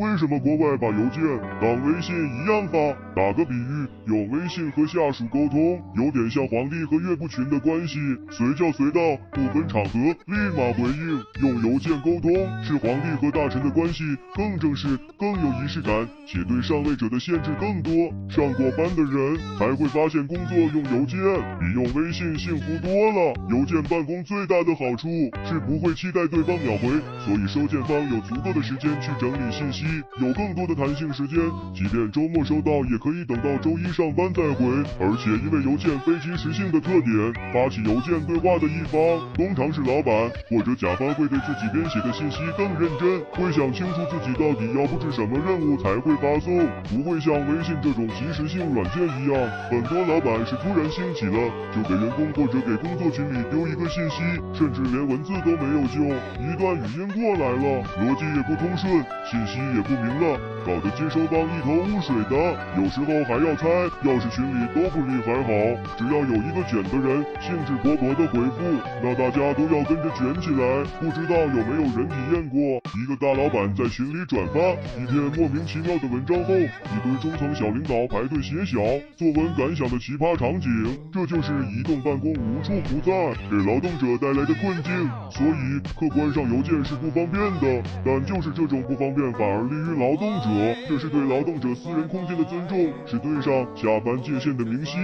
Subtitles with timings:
[0.00, 1.20] 为什么国外把邮件
[1.60, 2.78] 当微信一样发？
[3.14, 7.98] 打个比喻，用微信和下属沟通，有点像皇帝和岳不群的关系，
[8.30, 9.00] 随叫随到，
[9.30, 11.20] 不分场合立马回应。
[11.42, 12.32] 用邮件沟通，
[12.64, 17.92] 是皇帝和大臣的关系更正式、更有仪式感，且对上位者的限制更多。
[18.30, 21.20] 上过班的人还会发现，工作用邮件
[21.60, 23.34] 比用微信幸福多了。
[23.50, 25.08] 邮件办公最大的好处
[25.44, 26.88] 是不会期待对方秒回，
[27.20, 29.84] 所以收件方有足够的时间去整理信息，
[30.20, 31.38] 有更多的弹性时间。
[31.74, 34.64] 即便周末收到，也可以等到周一上班再回。
[34.98, 39.00] 而且因为邮件非即时性的特点，发起邮件对话的一方
[39.34, 40.12] 通常是老板
[40.48, 49.36] 或者甲方，会对自己编写的信息更认真，会想清楚自己到底要布置什么任务才会发送，不会像微信这种即时性软件一样，
[49.70, 51.36] 很多老板是突然兴起了，
[51.74, 54.22] 就给员工或者给工作群里丢一个信息，
[54.52, 56.00] 甚至连文字都没有就
[56.40, 58.90] 一段语音过来了，逻辑也不通顺，
[59.24, 62.36] 信息也也不明了，搞得接收方一头雾水的，
[62.76, 63.66] 有时候还要猜。
[64.04, 65.50] 要是群里都不理还好，
[65.96, 68.60] 只要有一个卷的人兴致勃勃的回复，
[69.02, 70.84] 那大家都要跟着卷起来。
[71.00, 72.60] 不知道有没有人体验过，
[72.92, 74.60] 一个大老板在群里转发
[75.00, 78.76] 一篇莫名其妙的文章后，一堆中层小领导排队写小
[79.16, 80.68] 作文感想的奇葩场景，
[81.10, 83.12] 这就是移动办公无处不在
[83.48, 84.92] 给劳动者带来的困境。
[85.30, 90.50] 所以客观上邮件是不方便的，但就是这种不方便反而利于劳动者，
[90.88, 94.98] 这是对劳动者私人空间的尊重，是对上下班界限的明晰。